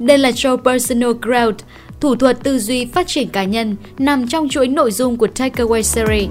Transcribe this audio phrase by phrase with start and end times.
[0.00, 1.54] Đây là show Personal Growth,
[2.00, 5.82] thủ thuật tư duy phát triển cá nhân nằm trong chuỗi nội dung của Takeaway
[5.82, 6.28] Series.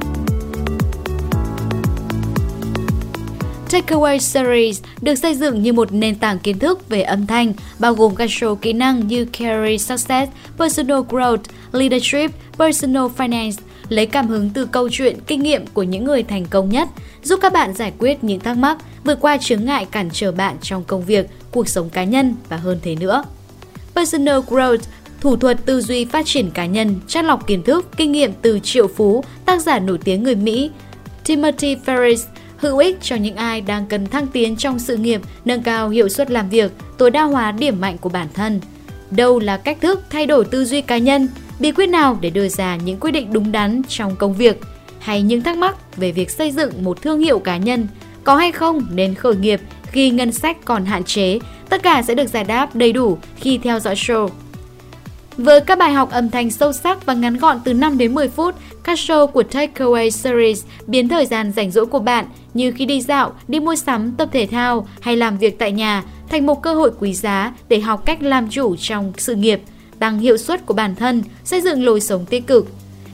[3.70, 7.94] Takeaway Series được xây dựng như một nền tảng kiến thức về âm thanh, bao
[7.94, 13.58] gồm các show kỹ năng như Career Success, Personal Growth, Leadership, Personal Finance,
[13.90, 16.90] lấy cảm hứng từ câu chuyện, kinh nghiệm của những người thành công nhất,
[17.23, 20.55] giúp các bạn giải quyết những thắc mắc, vượt qua chướng ngại cản trở bạn
[20.62, 23.23] trong công việc, cuộc sống cá nhân và hơn thế nữa.
[23.96, 24.84] Personal Growth
[25.22, 28.60] thủ thuật tư duy phát triển cá nhân, chắt lọc kiến thức, kinh nghiệm từ
[28.60, 30.72] triệu phú, tác giả nổi tiếng người Mỹ.
[31.26, 32.26] Timothy Ferris
[32.58, 36.10] hữu ích cho những ai đang cần thăng tiến trong sự nghiệp, nâng cao hiệu
[36.10, 38.60] suất làm việc, tối đa hóa điểm mạnh của bản thân.
[39.12, 41.28] Đâu là cách thức thay đổi tư duy cá nhân,
[41.60, 44.62] bí quyết nào để đưa ra những quyết định đúng đắn trong công việc,
[45.00, 47.88] hay những thắc mắc về việc xây dựng một thương hiệu cá nhân,
[48.24, 52.16] có hay không nên khởi nghiệp khi ngân sách còn hạn chế, tất cả sẽ
[52.16, 54.30] được giải đáp đầy đủ khi theo dõi show.
[55.38, 58.30] Với các bài học âm thanh sâu sắc và ngắn gọn từ 5 đến 10
[58.30, 62.86] phút, các show của Takeaway Series biến thời gian rảnh rỗi của bạn như khi
[62.86, 66.62] đi dạo, đi mua sắm, tập thể thao hay làm việc tại nhà thành một
[66.62, 69.62] cơ hội quý giá để học cách làm chủ trong sự nghiệp,
[70.00, 72.67] tăng hiệu suất của bản thân, xây dựng lối sống tích cực.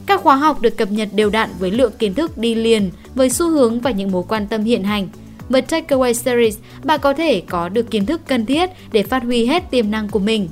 [0.06, 3.30] Các khóa học được cập nhật đều đặn với lượng kiến thức đi liền với
[3.30, 5.08] xu hướng và những mối quan tâm hiện hành.
[5.50, 9.46] Với Takeaway Series, bạn có thể có được kiến thức cần thiết để phát huy
[9.46, 10.50] hết tiềm năng của mình.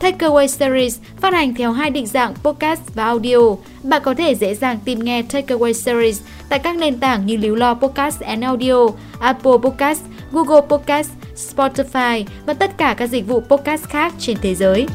[0.00, 3.38] Takeaway Series phát hành theo hai định dạng podcast và audio.
[3.82, 7.54] Bạn có thể dễ dàng tìm nghe Takeaway Series tại các nền tảng như Líu
[7.54, 8.86] Lo Podcast and Audio,
[9.20, 14.54] Apple Podcast, Google Podcast, Spotify và tất cả các dịch vụ podcast khác trên thế
[14.54, 14.86] giới.